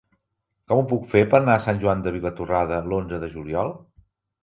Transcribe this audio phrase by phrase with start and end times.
[0.71, 3.75] Com ho puc fer per anar a Sant Joan de Vilatorrada l'onze de juliol?